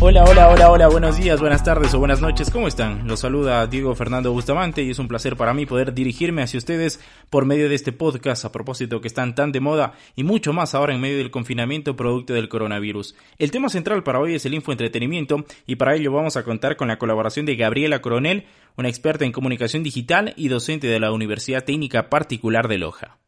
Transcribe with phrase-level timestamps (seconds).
[0.00, 3.08] Hola, hola, hola, hola, buenos días, buenas tardes o buenas noches, ¿cómo están?
[3.08, 7.00] Los saluda Diego Fernando Bustamante y es un placer para mí poder dirigirme hacia ustedes
[7.30, 10.76] por medio de este podcast a propósito que están tan de moda y mucho más
[10.76, 13.16] ahora en medio del confinamiento producto del coronavirus.
[13.38, 16.86] El tema central para hoy es el infoentretenimiento y para ello vamos a contar con
[16.86, 21.64] la colaboración de Gabriela Coronel, una experta en comunicación digital y docente de la Universidad
[21.64, 23.18] Técnica Particular de Loja.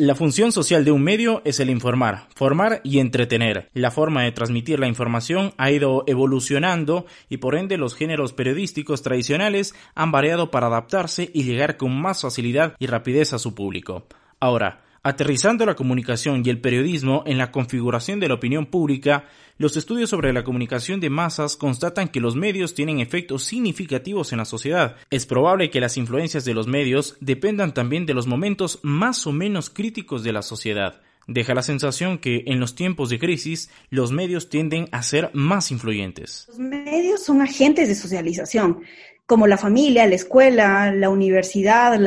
[0.00, 3.68] La función social de un medio es el informar, formar y entretener.
[3.74, 9.02] La forma de transmitir la información ha ido evolucionando y por ende los géneros periodísticos
[9.02, 14.06] tradicionales han variado para adaptarse y llegar con más facilidad y rapidez a su público.
[14.38, 19.26] Ahora, Aterrizando la comunicación y el periodismo en la configuración de la opinión pública,
[19.56, 24.38] los estudios sobre la comunicación de masas constatan que los medios tienen efectos significativos en
[24.38, 24.96] la sociedad.
[25.10, 29.32] Es probable que las influencias de los medios dependan también de los momentos más o
[29.32, 31.00] menos críticos de la sociedad.
[31.28, 35.70] Deja la sensación que en los tiempos de crisis los medios tienden a ser más
[35.70, 36.46] influyentes.
[36.48, 38.80] Los medios son agentes de socialización
[39.28, 42.00] como la familia, la escuela, la universidad,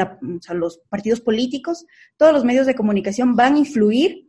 [0.55, 1.85] los partidos políticos,
[2.17, 4.27] todos los medios de comunicación van a influir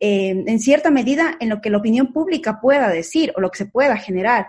[0.00, 3.58] eh, en cierta medida en lo que la opinión pública pueda decir o lo que
[3.58, 4.46] se pueda generar.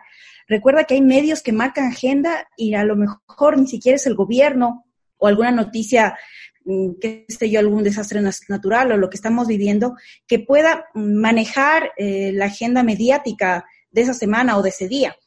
[0.47, 4.15] Recuerda que hay medios que marcan agenda y a lo mejor ni siquiera es el
[4.15, 4.85] gobierno
[5.17, 6.17] o alguna noticia,
[6.63, 11.91] mm, que esté yo, algún desastre natural o lo que estamos viviendo, que pueda manejar
[11.97, 15.17] eh, la agenda mediática de esa semana o de ese día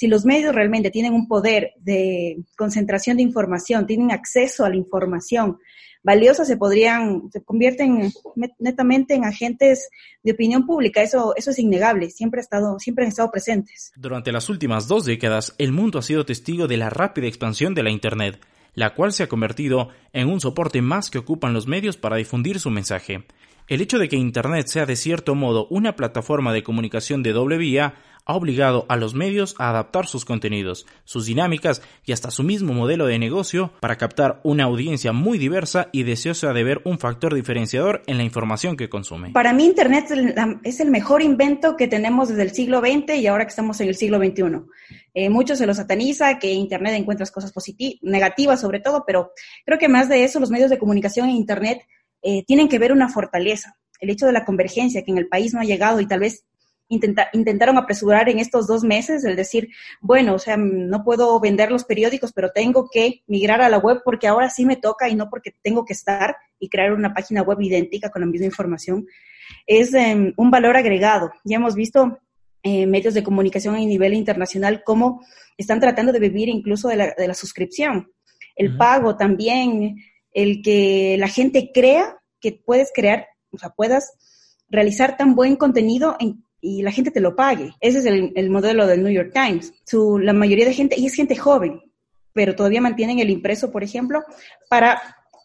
[0.00, 4.76] si los medios realmente tienen un poder de concentración de información, tienen acceso a la
[4.76, 5.58] información
[6.02, 8.10] valiosa, se podrían, se convierten
[8.58, 9.90] netamente en agentes
[10.22, 11.02] de opinión pública.
[11.02, 12.08] Eso, eso es innegable.
[12.08, 13.92] Siempre, ha estado, siempre han estado presentes.
[13.94, 17.82] Durante las últimas dos décadas, el mundo ha sido testigo de la rápida expansión de
[17.82, 18.40] la Internet,
[18.72, 22.58] la cual se ha convertido en un soporte más que ocupan los medios para difundir
[22.58, 23.26] su mensaje.
[23.68, 27.58] El hecho de que Internet sea de cierto modo una plataforma de comunicación de doble
[27.58, 27.94] vía
[28.26, 32.72] ha obligado a los medios a adaptar sus contenidos, sus dinámicas y hasta su mismo
[32.72, 37.34] modelo de negocio para captar una audiencia muy diversa y deseosa de ver un factor
[37.34, 39.30] diferenciador en la información que consume.
[39.32, 40.06] Para mí Internet
[40.64, 43.88] es el mejor invento que tenemos desde el siglo XX y ahora que estamos en
[43.88, 44.42] el siglo XXI.
[45.14, 47.52] Eh, muchos se lo sataniza, que Internet encuentras cosas
[48.02, 49.32] negativas sobre todo, pero
[49.64, 51.82] creo que más de eso los medios de comunicación en Internet
[52.22, 53.76] eh, tienen que ver una fortaleza.
[53.98, 56.44] El hecho de la convergencia que en el país no ha llegado y tal vez
[56.90, 59.68] intentaron apresurar en estos dos meses, el decir,
[60.00, 64.02] bueno, o sea, no puedo vender los periódicos, pero tengo que migrar a la web
[64.04, 67.42] porque ahora sí me toca y no porque tengo que estar y crear una página
[67.42, 69.06] web idéntica con la misma información,
[69.66, 71.30] es em, un valor agregado.
[71.44, 72.18] Ya hemos visto
[72.62, 75.24] eh, medios de comunicación a nivel internacional cómo
[75.56, 78.10] están tratando de vivir incluso de la, de la suscripción.
[78.56, 79.96] El pago también,
[80.32, 84.12] el que la gente crea que puedes crear, o sea, puedas
[84.68, 87.74] realizar tan buen contenido en y la gente te lo pague.
[87.80, 89.72] Ese es el, modelo del New York Times.
[90.20, 91.82] La mayoría de gente, y es gente joven,
[92.32, 94.22] pero todavía mantienen el impreso, por ejemplo,
[94.68, 95.00] para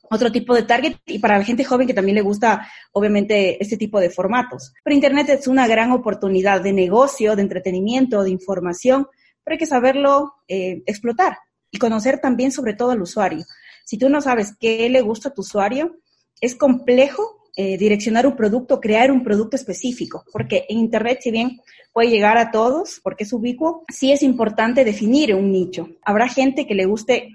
[0.09, 3.77] otro tipo de target y para la gente joven que también le gusta, obviamente, este
[3.77, 4.73] tipo de formatos.
[4.83, 9.07] Pero Internet es una gran oportunidad de negocio, de entretenimiento, de información,
[9.43, 11.37] pero hay que saberlo eh, explotar
[11.71, 13.45] y conocer también sobre todo al usuario.
[13.83, 15.97] Si tú no sabes qué le gusta a tu usuario,
[16.41, 21.61] es complejo eh, direccionar un producto, crear un producto específico, porque en Internet, si bien
[21.93, 25.89] puede llegar a todos, porque es ubicuo, sí es importante definir un nicho.
[26.03, 27.29] Habrá gente que le guste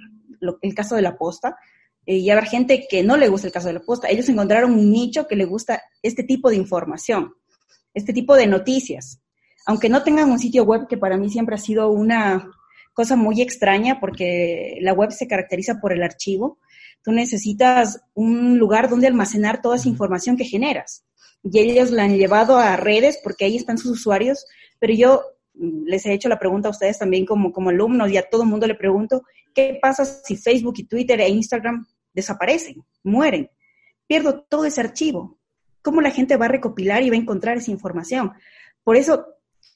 [0.61, 1.57] el caso de la posta,
[2.07, 4.09] eh, y habrá gente que no le gusta el caso de la posta.
[4.09, 7.35] Ellos encontraron un nicho que le gusta este tipo de información,
[7.95, 9.21] este tipo de noticias.
[9.67, 12.51] Aunque no tengan un sitio web, que para mí siempre ha sido una
[12.93, 16.59] cosa muy extraña, porque la web se caracteriza por el archivo,
[17.03, 21.05] tú necesitas un lugar donde almacenar toda esa información que generas.
[21.43, 24.45] Y ellos la han llevado a redes porque ahí están sus usuarios,
[24.79, 25.23] pero yo
[25.55, 28.43] mm, les he hecho la pregunta a ustedes también como, como alumnos y a todo
[28.43, 29.23] el mundo le pregunto,
[29.55, 33.51] ¿qué pasa si Facebook y Twitter e Instagram desaparecen, mueren?
[34.07, 35.39] Pierdo todo ese archivo.
[35.83, 38.33] ¿Cómo la gente va a recopilar y va a encontrar esa información?
[38.85, 39.25] Por eso,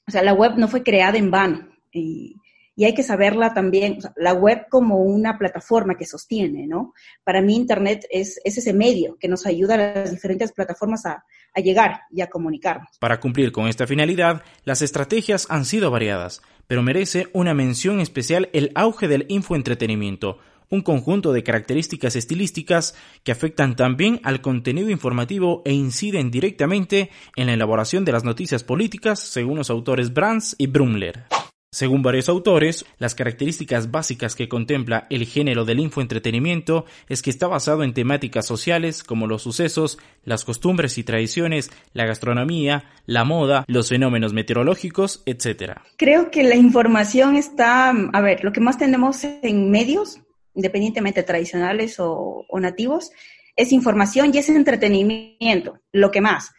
[0.07, 1.67] o sea, la web no fue creada en vano.
[1.91, 2.35] Y,
[2.75, 6.93] y hay que saberla también, la web como una plataforma que sostiene, ¿no?
[7.23, 11.23] Para mí Internet es, ese medio que nos ayuda a las diferentes plataformas a,
[11.53, 12.89] a llegar y a comunicarnos.
[12.99, 18.49] Para cumplir con esta finalidad, las estrategias han sido variadas, pero merece una mención especial
[18.53, 20.39] el auge del infoentretenimiento,
[20.69, 27.47] un conjunto de características estilísticas que afectan también al contenido informativo e inciden directamente en
[27.47, 31.25] la elaboración de las noticias políticas, según los autores Brands y Brumler.
[31.75, 37.47] Según varios autores, las características básicas que contempla el género del infoentretenimiento es que está
[37.47, 43.65] basado en temáticas sociales como los sucesos, las costumbres y tradiciones, la gastronomía, la moda,
[43.67, 45.73] los fenómenos meteorológicos, etc.
[45.97, 50.21] Creo que la información está, a ver, lo que más tenemos en medios,
[50.53, 53.11] independientemente tradicionales o, o nativos,
[53.57, 56.53] es información y es entretenimiento, lo que más.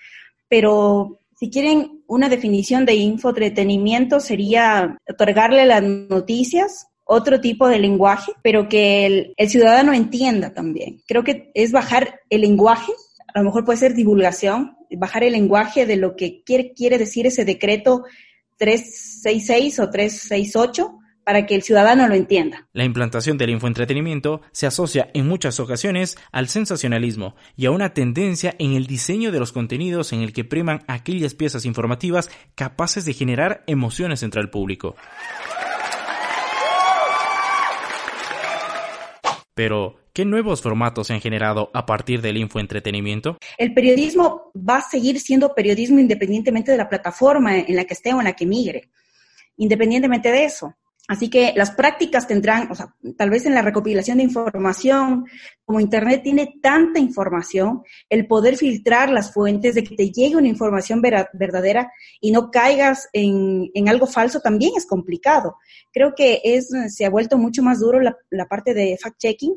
[0.51, 8.33] Pero si quieren una definición de infoentretenimiento sería otorgarle las noticias otro tipo de lenguaje,
[8.43, 9.07] pero que
[9.37, 11.03] el, ciudadano entienda también.
[11.07, 12.93] Creo que es bajar el lenguaje,
[13.33, 17.27] a lo mejor puede ser divulgación, bajar el lenguaje de lo que quiere, quiere decir
[17.27, 18.05] ese decreto
[18.57, 22.69] 366 o 368 para que el ciudadano lo entienda.
[22.73, 28.55] La implantación del infoentretenimiento se asocia en muchas ocasiones al sensacionalismo y a una tendencia
[28.61, 33.13] en el diseño de los contenidos en el que priman aquellas piezas informativas capaces de
[33.13, 34.95] generar emociones entre el público.
[39.53, 43.37] Pero, ¿qué nuevos formatos se han generado a partir del infoentretenimiento?
[43.59, 48.15] El periodismo va a seguir siendo periodismo independientemente de la plataforma en la que esté
[48.15, 48.91] o en la que migre.
[49.57, 50.73] Independientemente de eso.
[51.09, 55.27] Así que las prácticas tendrán, o sea, tal vez en la recopilación de información,
[55.65, 60.49] como Internet tiene tanta información, el poder filtrar las fuentes, de que te llegue una
[60.49, 65.57] información verdadera y no caigas en, algo falso también es complicado.
[65.93, 69.55] Creo que es, se ha vuelto mucho más duro la, la parte de fact-checking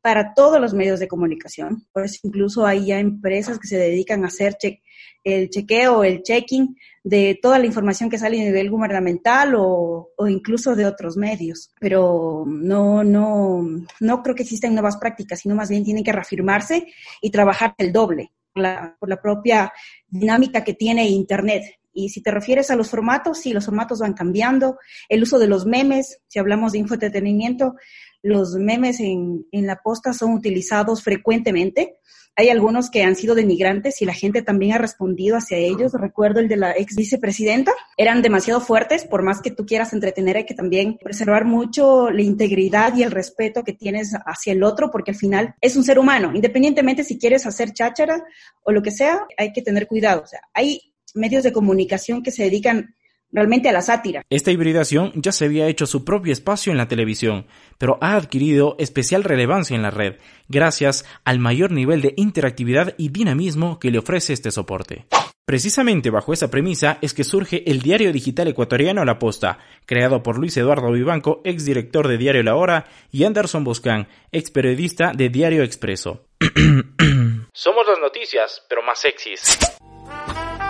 [0.00, 1.86] para todos los medios de comunicación.
[1.92, 4.80] Por eso incluso hay ya empresas que se dedican a hacer check,
[5.24, 10.28] el chequeo, el checking de toda la información que sale a nivel gubernamental o, o,
[10.28, 11.70] incluso de otros medios.
[11.80, 13.66] Pero no, no,
[14.00, 16.86] no creo que existan nuevas prácticas, sino más bien tienen que reafirmarse
[17.20, 19.72] y trabajar el doble por la, por la propia
[20.08, 21.64] dinámica que tiene Internet.
[21.94, 24.78] Y si te refieres a los formatos, sí, los formatos van cambiando.
[25.08, 27.74] El uso de los memes, si hablamos de infoentretenimiento,
[28.22, 31.98] los memes en, en la posta son utilizados frecuentemente
[32.34, 35.92] hay algunos que han sido denigrantes y la gente también ha respondido hacia ellos.
[35.92, 37.72] Recuerdo el de la ex vicepresidenta.
[37.98, 42.22] Eran demasiado fuertes, por más que tú quieras entretener, hay que también preservar mucho la
[42.22, 45.98] integridad y el respeto que tienes hacia el otro, porque al final es un ser
[45.98, 46.32] humano.
[46.34, 48.24] Independientemente si quieres hacer cháchara
[48.62, 50.22] o lo que sea, hay que tener cuidado.
[50.22, 52.94] O sea, hay medios de comunicación que se dedican
[53.32, 54.22] realmente a la sátira.
[54.30, 57.46] Esta hibridación ya se había hecho su propio espacio en la televisión,
[57.78, 60.16] pero ha adquirido especial relevancia en la red,
[60.48, 65.06] gracias al mayor nivel de interactividad y dinamismo que le ofrece este soporte.
[65.44, 70.38] Precisamente bajo esa premisa es que surge el diario digital ecuatoriano La Posta, creado por
[70.38, 75.64] Luis Eduardo Vivanco, exdirector de Diario La Hora, y Anderson Boscán, ex periodista de Diario
[75.64, 76.26] Expreso.
[77.52, 79.58] Somos las noticias, pero más sexys.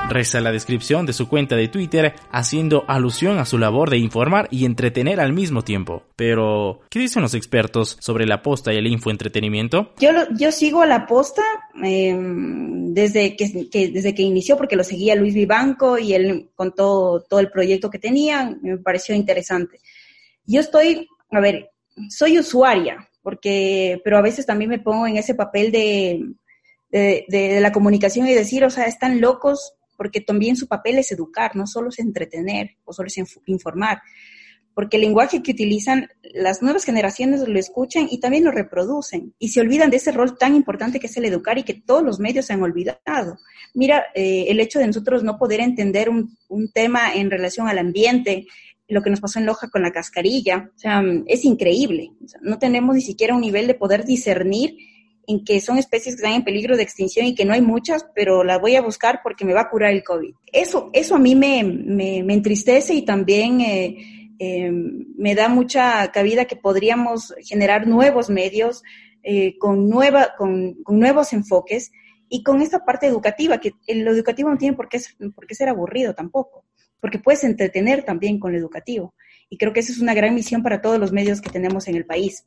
[0.09, 4.49] Reza la descripción de su cuenta de Twitter haciendo alusión a su labor de informar
[4.51, 6.03] y entretener al mismo tiempo.
[6.17, 9.93] Pero, ¿qué dicen los expertos sobre la posta y el infoentretenimiento?
[9.99, 11.43] Yo, yo sigo la posta
[11.83, 17.41] em, desde, que, desde que inició porque lo seguía Luis Vivanco y él contó todo
[17.41, 19.81] el proyecto que tenía, me pareció interesante.
[20.45, 21.71] Yo estoy, a ver,
[22.11, 26.21] soy usuaria, porque, pero a veces también me pongo en ese papel de,
[26.91, 31.13] de, de, la comunicación y decir, o sea, están locos porque también su papel es
[31.13, 34.03] educar, no solo es entretener o solo es informar,
[34.75, 39.51] porque el lenguaje que utilizan las nuevas generaciones lo escuchan y también lo reproducen y
[39.51, 42.19] se olvidan de ese rol tan importante que es el educar y que todos los
[42.19, 43.39] medios se han olvidado.
[43.75, 46.37] Mira, eh, el hecho de nosotros no poder entender un,
[46.75, 48.47] tema en relación al ambiente,
[48.89, 52.11] lo que nos pasó en Loja con la cascarilla, o sea, es increíble.
[52.41, 54.75] no tenemos ni siquiera un nivel de poder discernir
[55.27, 58.07] en que son especies que están en peligro de extinción y que no hay muchas,
[58.15, 60.35] pero las voy a buscar porque me va a curar el COVID.
[60.53, 66.11] Eso, eso a mí me, me, me entristece y también eh, eh, me da mucha
[66.11, 68.83] cabida que podríamos generar nuevos medios
[69.23, 71.93] eh, con, nueva, con, con, nuevos enfoques
[72.29, 75.01] y con esta parte educativa, que lo educativo no tiene por qué,
[75.35, 76.65] por qué ser aburrido tampoco,
[76.99, 79.15] porque puedes entretener también con lo educativo.
[79.49, 81.95] Y creo que esa es una gran misión para todos los medios que tenemos en
[81.95, 82.47] el país.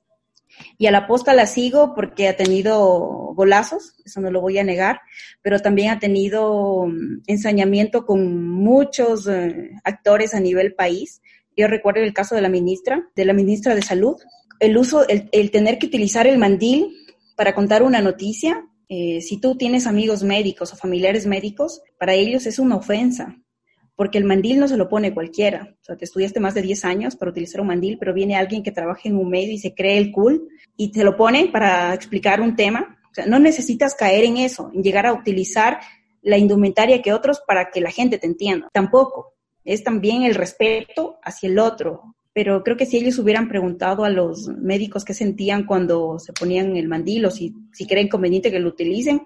[0.77, 4.63] Y a la posta la sigo porque ha tenido golazos, eso no lo voy a
[4.63, 5.01] negar,
[5.41, 11.21] pero también ha tenido mm, ensañamiento con muchos eh, actores a nivel país.
[11.55, 14.15] Yo recuerdo el caso de la ministra, de la ministra de Salud,
[14.59, 16.93] el uso, el, tener que utilizar el mandil
[17.35, 18.65] para contar una noticia.
[18.87, 23.37] Eh, si tú tienes amigos médicos o familiares médicos, para ellos es una ofensa
[23.95, 25.75] porque el mandil no se lo pone cualquiera.
[25.81, 28.63] O sea, te estudiaste más de 10 años para utilizar un mandil, pero viene alguien
[28.63, 31.93] que trabaja en un medio y se cree el cool y te lo pone para
[31.93, 32.99] explicar un tema.
[33.09, 35.79] O sea, no necesitas caer en eso, en llegar a utilizar
[36.21, 38.69] la indumentaria que otros para que la gente te entienda.
[38.73, 39.33] Tampoco.
[39.63, 42.15] es también el respeto hacia el otro.
[42.33, 46.75] Pero creo que si ellos hubieran preguntado a los médicos qué sentían cuando se ponían
[46.75, 49.21] el mandil o si, si creen conveniente que lo utilicen,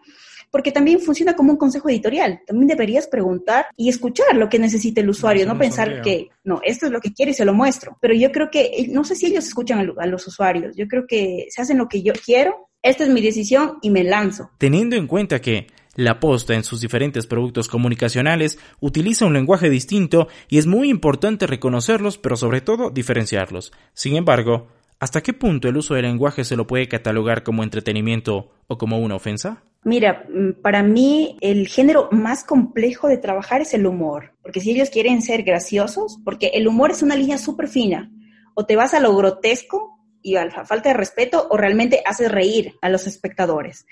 [0.51, 2.41] porque también funciona como un consejo editorial.
[2.45, 6.85] También deberías preguntar y escuchar lo que necesita el usuario, no, pensar que, no, esto
[6.85, 7.97] es lo que quiero y se lo muestro.
[8.01, 11.05] Pero yo creo que, eh, no sé si ellos escuchan a los usuarios, yo creo
[11.07, 14.51] que se hacen lo que yo quiero, esta es mi decisión y me lanzo.
[14.57, 20.29] Teniendo en cuenta que la posta en sus diferentes productos comunicacionales utiliza un lenguaje distinto
[20.47, 23.73] y es muy importante reconocerlos, pero sobre todo diferenciarlos.
[23.93, 24.67] Sin embargo,
[24.99, 28.99] ¿hasta qué punto el uso del lenguaje se lo puede catalogar como entretenimiento o como
[28.99, 29.63] una ofensa?
[29.83, 34.71] Mira, mm, para mí el género más complejo de trabajar es el humor, porque si
[34.71, 38.11] ellos quieren ser graciosos, porque el humor es una línea súper fina,
[38.55, 42.31] o te vas a lo grotesco y a la falta de respeto, o realmente haces
[42.31, 43.85] reír a los espectadores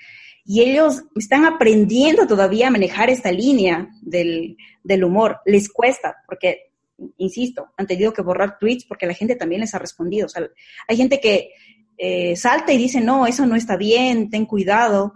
[0.50, 4.56] y ellos están aprendiendo todavía a manejar esta línea del,
[5.04, 5.40] humor.
[5.44, 6.67] Les cuesta, porque,
[7.16, 10.26] insisto, han tenido que borrar tweets porque la gente también les ha respondido.
[10.26, 10.46] O sea,
[10.86, 11.50] hay gente que
[11.96, 15.14] eh, salta y dice, no, eso no está bien, ten cuidado.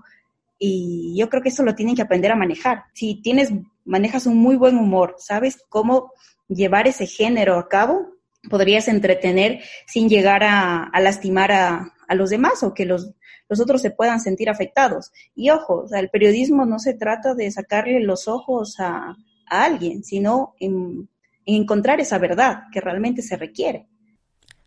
[0.58, 2.84] Y yo creo que eso lo tienen que aprender a manejar.
[2.94, 3.50] Si tienes,
[3.84, 6.12] manejas un muy buen humor, sabes cómo
[6.48, 8.12] llevar ese género a cabo,
[8.48, 13.12] podrías entretener sin llegar a, lastimar a, a, los demás o que los,
[13.48, 15.12] otros se puedan sentir afectados.
[15.34, 21.10] Y ojo, el periodismo no se trata de sacarle los ojos a, alguien, sino en
[21.46, 23.88] encontrar esa verdad que realmente se requiere.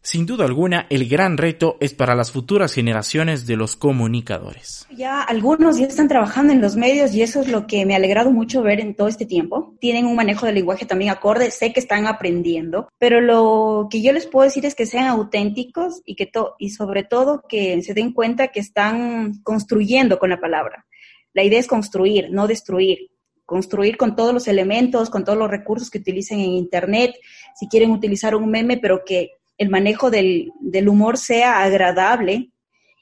[0.05, 4.85] Sin duda alguna, el gran reto es para las futuras generaciones de los comunicadores.
[4.95, 7.97] Ya algunos ya están trabajando en los medios y eso es lo que me ha
[7.97, 9.73] alegrado mucho ver en todo este tiempo.
[9.79, 14.13] Tienen un manejo del lenguaje también acorde, sé que están aprendiendo, pero lo que yo
[14.13, 16.29] les puedo decir es que sean auténticos y que
[16.59, 20.85] y sobre todo que se den cuenta que están construyendo con la palabra.
[21.33, 23.09] La idea es construir, no destruir
[23.45, 27.15] construir con todos los elementos, con todos los recursos que utilicen en Internet,
[27.55, 30.51] si quieren utilizar un meme, pero que el manejo del,
[30.87, 32.51] humor sea agradable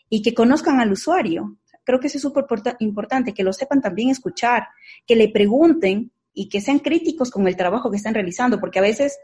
[0.10, 1.58] y que conozcan al usuario.
[1.84, 2.46] Creo que eso es súper
[2.80, 4.68] importante, que lo sepan también escuchar,
[5.08, 8.84] que le pregunten y que sean críticos con el trabajo que están realizando, porque a
[8.84, 9.18] veces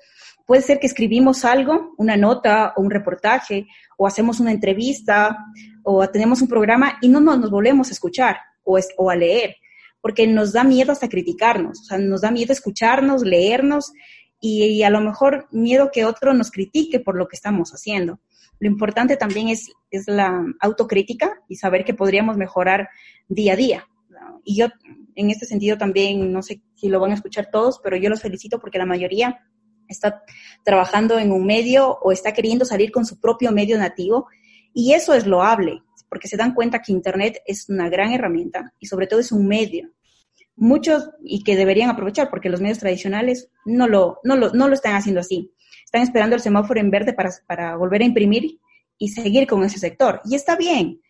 [0.46, 5.38] puede ser que escribimos algo, una nota o un reportaje, o hacemos una entrevista,
[5.84, 9.56] o tenemos un programa y no nos, volvemos a escuchar o, o a leer,
[10.02, 13.92] porque nos da miedo hasta criticarnos, o sea, nos da miedo escucharnos, leernos
[14.42, 18.20] y, a lo mejor miedo que otro nos critique por lo que estamos haciendo.
[18.60, 22.90] Lo importante también es, es la autocrítica y saber que podríamos mejorar
[23.28, 23.88] día a día.
[24.44, 24.68] Y yo,
[25.16, 28.22] en este sentido, también, no sé si lo van a escuchar todos, pero yo los
[28.22, 29.42] felicito porque la mayoría
[29.88, 30.24] está
[30.64, 34.28] trabajando en un medio o está queriendo salir con su propio medio nativo.
[34.74, 38.88] Y eso es loable, porque se dan cuenta que Internet es una gran herramienta y
[38.88, 39.92] sobre todo es un medio
[40.60, 44.74] muchos y que deberían aprovechar porque los medios tradicionales no lo, no lo, no lo
[44.74, 45.52] están haciendo así.
[45.84, 48.60] Están esperando el semáforo en verde para, para volver a imprimir
[48.98, 50.22] y seguir con ese sector.
[50.26, 51.02] Y está bien.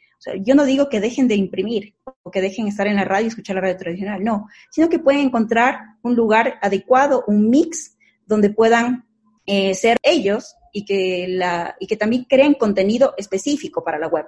[0.41, 3.29] Yo no digo que dejen de imprimir o que dejen estar en la radio y
[3.29, 8.49] escuchar la radio tradicional, no, sino que pueden encontrar un lugar adecuado, un mix donde
[8.49, 9.05] puedan
[9.45, 14.25] eh, ser ellos y que, la, y que también creen contenido específico para la web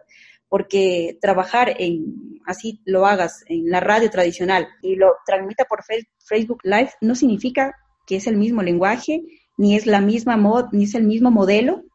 [0.51, 5.79] porque trabajar en, así lo hagas en la radio tradicional y lo transmita por
[6.25, 7.74] Facebook Live no significa
[8.05, 9.24] que es el mismo lenguaje,
[9.55, 11.86] ni es la misma mod, ni es el mismo modelo,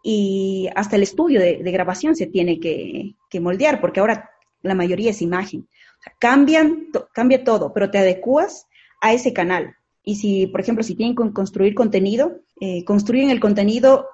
[0.00, 4.30] y hasta el estudio de, grabación se tiene que, moldear, porque ahora
[4.62, 5.66] la mayoría es imagen.
[6.20, 8.68] cambian, cambia todo, pero te adecuas
[9.00, 9.74] a ese canal.
[10.04, 14.06] Y si, por ejemplo, si tienen que construir contenido, eh, construyen el contenido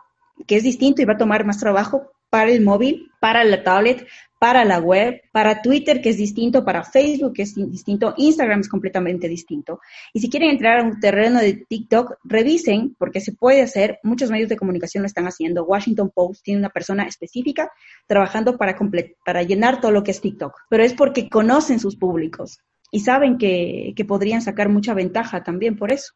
[0.46, 4.08] que es distinto y va a tomar más trabajo, para el móvil, para la tablet,
[4.40, 8.68] para la web, para Twitter, que es distinto, para Facebook, que es distinto, Instagram es
[8.68, 9.78] completamente distinto.
[10.12, 14.32] Y si quieren entrar a un terreno de TikTok, revisen, porque se puede hacer, muchos
[14.32, 15.62] medios de comunicación lo están haciendo.
[15.62, 17.70] Washington Post tiene una persona específica
[18.08, 18.76] trabajando para,
[19.24, 22.58] para llenar todo lo que es TikTok, pero es porque conocen sus públicos
[22.90, 26.14] y saben que, que podrían sacar mucha ventaja también por eso.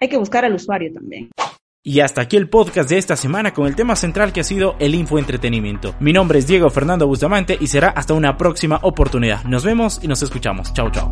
[0.00, 1.28] Hay que buscar al usuario también.
[1.88, 4.76] Y hasta aquí el podcast de esta semana con el tema central que ha sido
[4.78, 5.94] el infoentretenimiento.
[6.00, 9.42] Mi nombre es Diego Fernando Bustamante y será hasta una próxima oportunidad.
[9.44, 10.70] Nos vemos y nos escuchamos.
[10.74, 11.10] Chao, chao.